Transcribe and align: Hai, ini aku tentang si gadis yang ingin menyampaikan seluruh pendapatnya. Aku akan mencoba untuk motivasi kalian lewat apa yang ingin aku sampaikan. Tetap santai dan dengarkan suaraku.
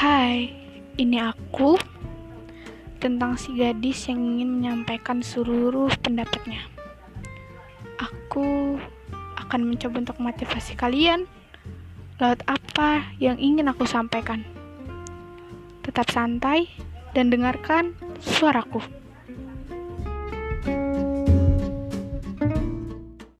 Hai, 0.00 0.48
ini 0.96 1.20
aku 1.20 1.76
tentang 3.04 3.36
si 3.36 3.52
gadis 3.52 4.08
yang 4.08 4.16
ingin 4.16 4.48
menyampaikan 4.48 5.20
seluruh 5.20 5.92
pendapatnya. 6.00 6.64
Aku 8.00 8.80
akan 9.36 9.60
mencoba 9.60 10.00
untuk 10.00 10.16
motivasi 10.24 10.72
kalian 10.80 11.28
lewat 12.16 12.40
apa 12.48 13.12
yang 13.20 13.36
ingin 13.36 13.68
aku 13.68 13.84
sampaikan. 13.84 14.40
Tetap 15.84 16.08
santai 16.08 16.72
dan 17.12 17.28
dengarkan 17.28 17.92
suaraku. 18.24 18.80